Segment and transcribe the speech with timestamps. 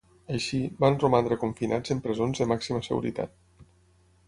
[0.35, 3.39] Així, van romandre confinats en presons de màxima seguretat.